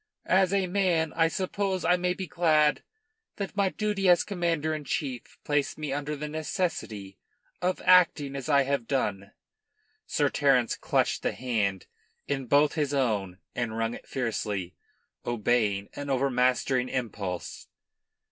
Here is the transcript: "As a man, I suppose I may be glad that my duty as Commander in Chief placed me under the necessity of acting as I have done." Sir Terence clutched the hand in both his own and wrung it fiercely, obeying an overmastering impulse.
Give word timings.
"As 0.25 0.51
a 0.51 0.65
man, 0.65 1.13
I 1.13 1.27
suppose 1.27 1.85
I 1.85 1.95
may 1.95 2.15
be 2.15 2.25
glad 2.25 2.81
that 3.35 3.55
my 3.55 3.69
duty 3.69 4.09
as 4.09 4.23
Commander 4.23 4.73
in 4.73 4.83
Chief 4.83 5.37
placed 5.43 5.77
me 5.77 5.93
under 5.93 6.15
the 6.15 6.27
necessity 6.27 7.19
of 7.61 7.83
acting 7.85 8.35
as 8.35 8.49
I 8.49 8.63
have 8.63 8.87
done." 8.87 9.31
Sir 10.07 10.27
Terence 10.27 10.75
clutched 10.75 11.21
the 11.21 11.33
hand 11.33 11.85
in 12.27 12.47
both 12.47 12.73
his 12.73 12.95
own 12.95 13.37
and 13.53 13.77
wrung 13.77 13.93
it 13.93 14.07
fiercely, 14.07 14.75
obeying 15.23 15.87
an 15.93 16.09
overmastering 16.09 16.89
impulse. 16.89 17.67